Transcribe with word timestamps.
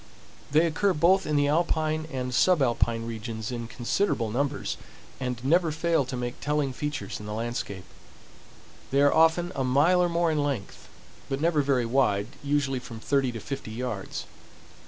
They 0.49 0.65
occur 0.65 0.93
both 0.95 1.27
in 1.27 1.35
the 1.35 1.47
alpine 1.47 2.07
and 2.11 2.31
subalpine 2.33 3.05
regions 3.05 3.51
in 3.51 3.67
considerable 3.67 4.31
numbers, 4.31 4.75
and 5.19 5.39
never 5.45 5.71
fail 5.71 6.05
to 6.05 6.17
make 6.17 6.41
telling 6.41 6.73
features 6.73 7.19
in 7.19 7.27
the 7.27 7.35
landscape. 7.35 7.85
They 8.89 9.01
are 9.03 9.13
often 9.13 9.51
a 9.53 9.63
mile 9.63 10.01
or 10.01 10.09
more 10.09 10.31
in 10.31 10.41
length, 10.43 10.89
but 11.29 11.39
never 11.39 11.61
very 11.61 11.85
wide—usually 11.85 12.79
from 12.79 12.99
thirty 12.99 13.31
to 13.31 13.39
fifty 13.39 13.69
yards. 13.73 14.25